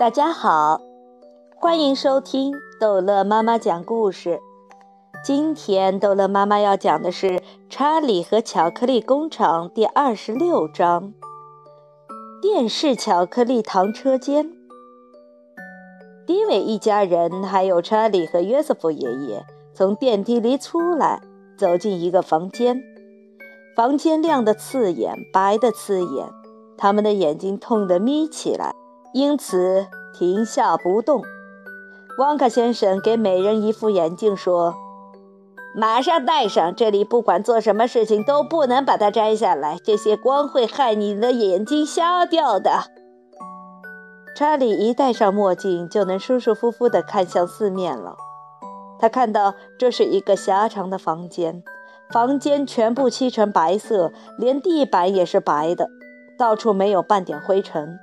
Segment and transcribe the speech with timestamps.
[0.00, 0.80] 大家好，
[1.56, 4.40] 欢迎收听逗乐妈妈讲故事。
[5.22, 7.26] 今天逗乐妈妈要讲的是
[7.68, 11.12] 《查理和巧克力工厂》第二十六章：
[12.40, 14.50] 电视巧克力糖车间。
[16.26, 19.44] 迪伟一家人还有查理和约瑟夫爷爷
[19.74, 21.20] 从电梯里出来，
[21.58, 22.82] 走进一个房间。
[23.76, 26.26] 房间亮得刺眼，白的刺眼，
[26.78, 28.74] 他们的眼睛痛得眯起来。
[29.12, 31.22] 因此停下不动。
[32.18, 34.74] 旺卡先生给每人一副眼镜，说
[35.74, 42.70] ：“马上戴上，这里不管做什么事情都不能把它摘下来，这些光会害你的眼睛瞎掉的。”
[44.36, 48.16] 查理一戴上墨镜，就能舒舒服服地看向四面了。
[48.98, 51.62] 他看到这是一个狭长的房间，
[52.10, 55.88] 房间全部漆成白色，连地板也是白的，
[56.38, 57.98] 到处没有半点灰尘。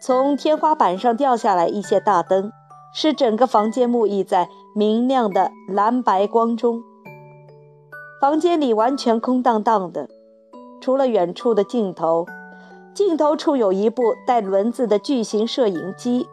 [0.00, 2.52] 从天花板上掉下来一些大灯，
[2.92, 6.82] 使整个房间沐浴在明亮的蓝白光中。
[8.20, 10.08] 房间里完全空荡荡的，
[10.80, 12.26] 除了远处的镜头，
[12.94, 16.28] 镜头处有一部带轮子的巨型摄影机，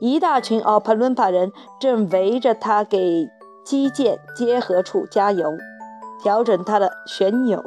[0.00, 3.26] 一大群奥帕伦帕人正围着它给
[3.64, 5.50] 机件结合处加油，
[6.22, 7.62] 调整它的旋钮，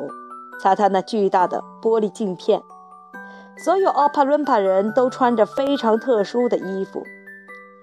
[0.61, 2.61] 擦它那巨大的玻璃镜片。
[3.57, 7.03] 所有奥帕伦帕人都穿着非常特殊的衣服，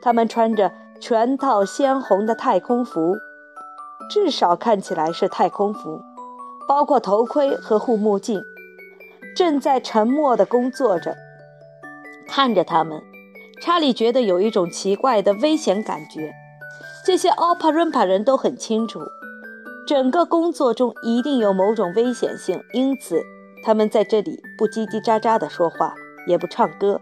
[0.02, 0.70] 他们穿着
[1.00, 3.16] 全套鲜红的太空服，
[4.10, 6.02] 至少看起来是太空服，
[6.68, 8.42] 包括头盔和护目镜。
[9.34, 11.16] 正在沉默地工作着，
[12.28, 13.00] 看着他们，
[13.62, 16.30] 查理觉得有一种奇怪的危险感觉。
[17.06, 19.00] 这些奥帕伦帕人都很清楚，
[19.86, 23.22] 整个工作中一定有某种危险性，因此。
[23.62, 25.94] 他们在这里不叽叽喳喳地说话，
[26.26, 27.00] 也不唱歌。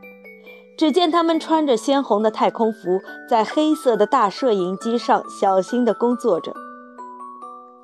[0.79, 6.55] 只见他们穿着鲜红的太空服，在黑色的大摄影机上小心地工作着。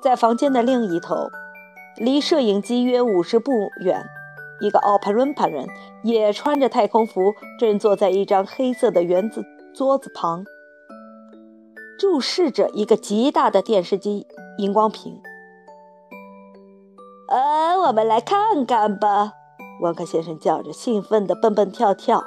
[0.01, 1.27] 在房间的另一头，
[1.97, 3.51] 离摄影机约五十步
[3.81, 4.03] 远，
[4.61, 5.67] 一个奥帕伦帕人
[6.03, 9.43] 也穿着太空服，正坐在一张黑色的圆子
[9.75, 10.43] 桌子旁，
[11.99, 14.25] 注视着一个极大的电视机
[14.57, 15.21] 荧光屏。
[17.27, 19.33] 呃，我们来看看吧！
[19.81, 22.23] 沃克先生叫着，兴奋地蹦蹦跳跳。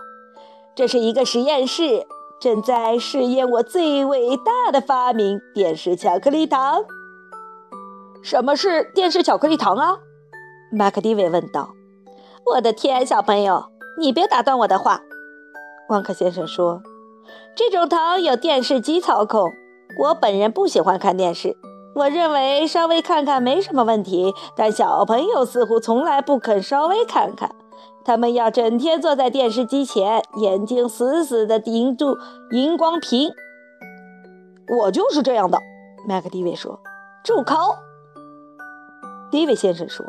[0.74, 2.06] 这是一个实验室，
[2.38, 6.84] 正在试验我最伟大的发明——电视巧克力糖。
[8.22, 9.96] 什么是电视巧克力糖啊？
[10.70, 11.70] 麦克迪维问道。
[12.52, 13.64] 我的天，小朋友，
[13.98, 15.00] 你别打断我的话！
[15.88, 16.82] 沃克先生说
[17.56, 19.50] ：“这种糖有电视机操控。
[19.98, 21.56] 我本人不喜欢看电视。”
[21.92, 27.50] 我认为稍微看看没什么问题，但小朋友似乎从来不肯稍微看看，
[28.04, 32.16] 他们要整天坐在电视机前，眼睛死死地盯住
[32.52, 33.30] 荧光屏。
[34.78, 35.58] 我就是这样的，
[36.06, 36.78] 麦克迪维说。
[37.24, 37.56] 住口！
[39.30, 40.06] 迪维先生说。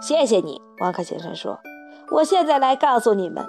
[0.00, 1.60] 谢谢你，王克先生说。
[2.10, 3.44] 我现在来告诉你们，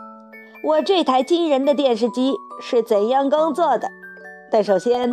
[0.63, 3.89] 我这台惊人的电视机是怎样工作的。
[4.51, 5.09] 但首先。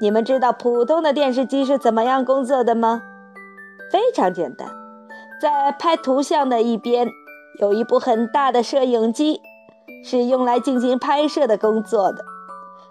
[0.00, 3.02] 你们知道普通的电视机是怎么样工作的吗？
[3.90, 4.68] 非常简单，
[5.40, 7.08] 在拍图像的一边
[7.58, 9.40] 有一部很大的摄影机，
[10.04, 12.24] 是用来进行拍摄的工作的。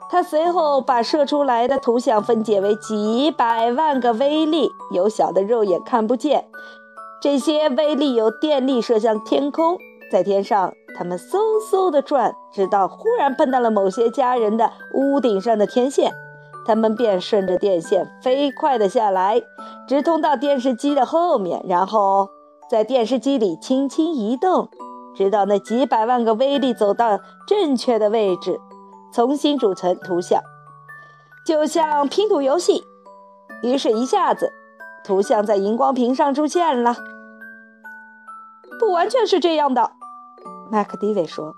[0.09, 6.45] 它随后把射出来的图像分解为几百万个微粒，有小的肉眼看不见。
[7.22, 9.78] 这些微粒由电力射向天空，
[10.12, 11.38] 在天上它们嗖
[11.72, 16.12] 嗖地转，直到忽然碰到了某些家人的屋顶上的天线。
[16.67, 19.41] 他们便顺着电线飞快地下来，
[19.88, 22.29] 直通到电视机的后面，然后
[22.69, 24.69] 在电视机里轻轻移动，
[25.16, 28.59] 直到那几百万个微粒走到正确的位置，
[29.13, 30.41] 重新组成图像，
[31.45, 32.83] 就像拼图游戏。
[33.63, 34.51] 于是，一下子，
[35.06, 36.97] 图像在荧光屏上出现了。
[38.77, 39.92] 不完全是这样的，
[40.69, 41.56] 麦克迪维说。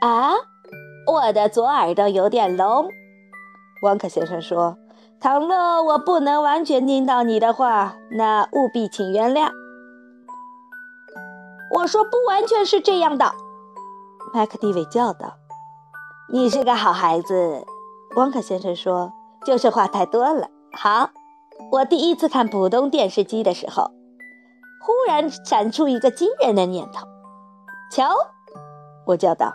[0.00, 0.32] 啊，
[1.06, 2.88] 我的左耳朵有点聋。
[3.86, 4.76] 汪克先生说
[5.20, 9.50] ：“倘若我不能完全听到你的话，那务必请原谅。”
[11.72, 13.32] 我说：“不完全是这样的。”
[14.34, 15.34] 麦克蒂维叫道。
[16.32, 17.64] “你是个好孩子。”
[18.16, 19.12] 汪克先生说
[19.46, 21.10] ，“就是话太多了。”好，
[21.70, 23.92] 我第一次看普通电视机的时候，
[24.82, 27.06] 忽然闪出一个惊人的念头。
[27.90, 28.10] 瞧，
[29.06, 29.54] 我叫道。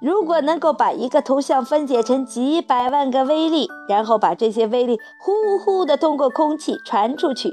[0.00, 7.52] 如果能够把一个图像分解成几百万个微粒，然后把这些微粒呼呼地通过空气传出去，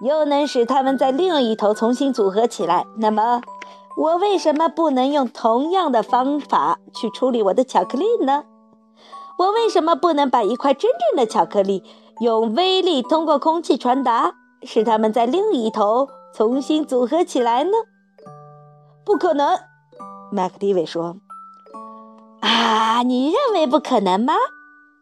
[0.00, 3.40] 又能使它们在另一头重新组合起来，那么
[3.96, 8.42] 我为什么不能用同样的方法去处理我的巧克力呢？
[9.38, 11.84] 我为什么不能把一块真正的巧克力
[12.20, 17.70] 用微粒通过空气传达，使它们在另一头重新组合起来呢？
[19.04, 19.58] 不可能，
[20.32, 21.16] 麦克迪维说。
[22.44, 24.34] 啊，你认为不可能吗？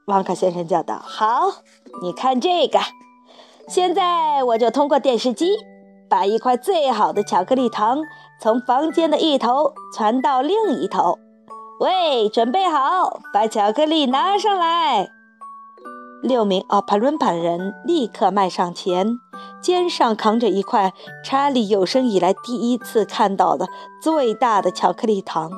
[0.06, 1.00] 旺卡先生叫道。
[1.02, 1.50] 好，
[2.00, 2.78] 你看这个。
[3.66, 5.56] 现在我就通过电视机，
[6.08, 7.98] 把一块最好的巧克力糖
[8.40, 11.18] 从房间的一头传到另一头。
[11.80, 15.08] 喂，准备好，把巧克力拿上来。
[16.22, 19.18] 六名奥帕伦帕人立刻迈上前，
[19.60, 20.92] 肩上扛着一块
[21.24, 23.66] 查理有生以来第一次看到的
[24.00, 25.50] 最大的巧克力糖，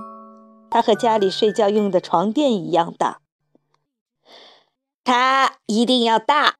[0.74, 3.20] 它和家里睡觉用的床垫一样大。
[5.04, 6.56] 它一定要大，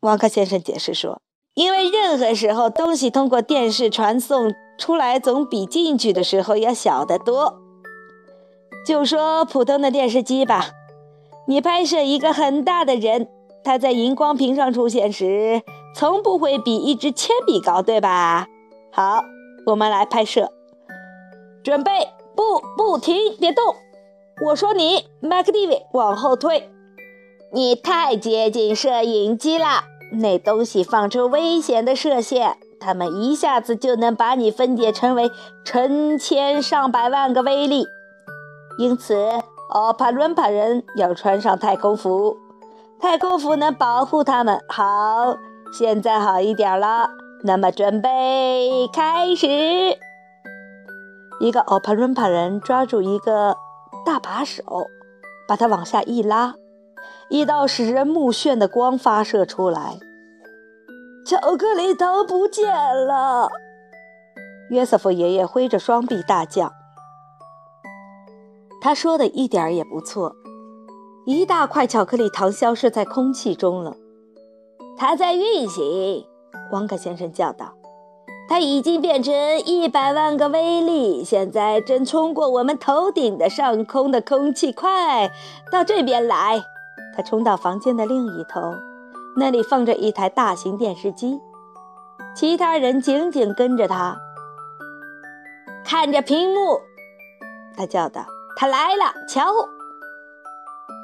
[0.00, 1.22] 王克先生解释说，
[1.54, 7.58] 因为任何时候东西通过电视传送出来，总比进去的时候要小得多。
[8.86, 10.72] 就说普通的电视机吧。
[11.48, 13.26] 你拍摄一个很大的人，
[13.64, 15.62] 他在荧光屏上出现时，
[15.96, 18.48] 从不会比一支铅笔高，对吧？
[18.92, 19.24] 好，
[19.64, 20.52] 我们来拍摄。
[21.64, 21.90] 准备，
[22.40, 23.76] 不，不停，别动。
[24.46, 26.70] 我说你，麦克蒂维，往后退。
[27.52, 35.30] 你太接近摄影机了，那东西放出危险的射线，它们一下子就能把你分解成为
[35.66, 37.84] 成千上百万个微粒，
[38.78, 39.14] 因此。
[39.72, 42.38] 奥帕伦帕人要穿上太空服，
[42.98, 44.58] 太空服能保护他们。
[44.66, 45.36] 好，
[45.78, 47.10] 现在好一点了。
[47.44, 49.46] 那么，准备开始。
[51.40, 53.56] 一个奥帕伦帕人抓住一个
[54.04, 54.62] 大把手，
[55.48, 56.54] 把它往下一拉，
[57.30, 59.98] 一道使人目眩的光发射出来。
[61.24, 62.66] 巧克力糖不见
[63.06, 63.50] 了！
[64.68, 66.72] 约瑟夫爷爷挥着双臂大叫。
[68.82, 70.34] 他说的一点儿也不错，
[71.24, 73.96] 一大块巧克力糖消失在空气中了。
[74.98, 76.26] 它在运行，
[76.72, 77.72] 汪克先生叫道
[78.50, 85.30] ：“它已经变成一百万个微粒，现在正冲过我们头顶的上空的空气，快
[85.70, 86.60] 到这边来！”
[87.14, 88.74] 他冲到房间的另一头，
[89.36, 91.40] 那里放着一台大型电视机，
[92.34, 94.18] 其他人紧紧跟着他，
[95.84, 96.80] 看着屏幕。
[97.76, 98.26] 他叫道。
[98.56, 99.42] 他来了，瞧！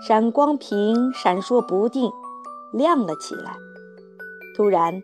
[0.06, 2.10] 闪光屏闪烁不定，
[2.72, 3.56] 亮了起来。
[4.56, 5.00] 突然，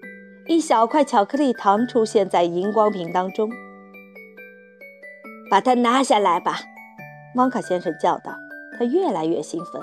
[0.47, 3.51] 一小块巧克力糖出现在荧光屏当中。
[5.51, 6.61] 把它拿下来吧，
[7.37, 8.33] 汪卡先生叫道。
[8.79, 9.83] 他越来越兴奋。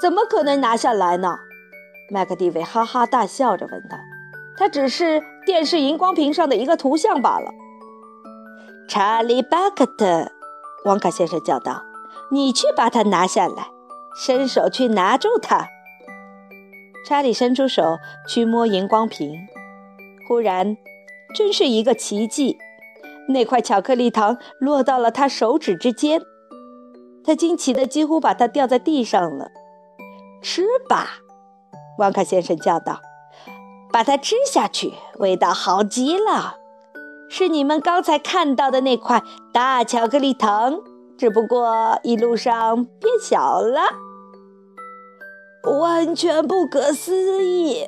[0.00, 1.36] 怎么可能拿下来呢？
[2.10, 3.96] 麦克蒂维哈哈大笑着问道。
[4.56, 7.50] 它只是电视荧光屏上的一个图像罢了。
[8.88, 10.30] 查理·巴克特。
[10.84, 11.82] 旺卡先生叫道
[12.30, 13.66] ：“你去把它拿下来，
[14.16, 15.66] 伸手去拿住它。”
[17.06, 19.46] 查理伸出手去摸荧光屏，
[20.26, 20.76] 忽然，
[21.34, 22.56] 真是一个奇迹，
[23.28, 26.20] 那块巧克力糖落到了他手指之间。
[27.24, 29.48] 他惊奇的几乎把它掉在地上了。
[30.42, 31.20] “吃吧！”
[31.98, 33.00] 旺卡先生叫道
[33.92, 36.56] ，“把它吃下去，味道好极了。”
[37.30, 40.80] 是你们刚才看到的那块大巧克力糖，
[41.16, 43.80] 只不过一路上变小了，
[45.64, 47.86] 完全不可思议。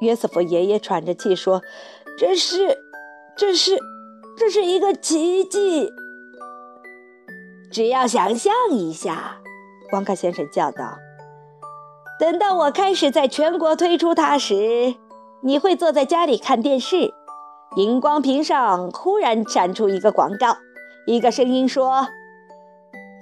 [0.00, 1.62] 约瑟夫爷爷喘着气说
[2.18, 2.78] ：“这是，
[3.36, 3.78] 这是，
[4.36, 5.90] 这是一个奇迹。”
[7.72, 9.38] 只要想象一下，
[9.90, 10.98] 光克先生叫道
[12.20, 14.94] ：“等到我开始在全国推出它时，
[15.42, 17.14] 你会坐在家里看电视。”
[17.76, 20.58] 荧光屏上忽然闪出一个广告，
[21.06, 22.06] 一个声音说：“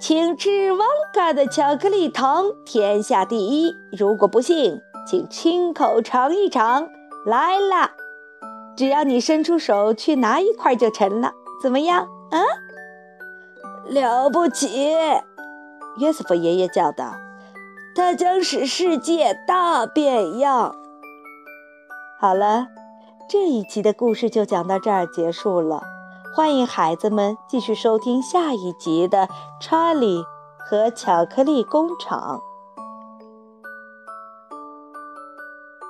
[0.05, 3.73] 请吃旺卡的巧克力糖，天下第一。
[3.97, 6.89] 如果不信，请亲口尝一尝。
[7.25, 7.91] 来啦，
[8.75, 11.31] 只要你伸出手去拿一块就成了。
[11.61, 12.05] 怎么样？
[12.31, 12.43] 啊，
[13.87, 14.93] 了不起！”
[15.99, 17.15] 约瑟夫爷爷叫道
[17.95, 20.75] ：“它将使世界大变样。”
[22.19, 22.67] 好了。
[23.29, 25.81] 这一集的故事就讲到这儿结束了，
[26.35, 29.27] 欢迎孩子们继续收听下一集的
[29.61, 30.23] 《查理
[30.57, 32.41] 和巧克力工厂》。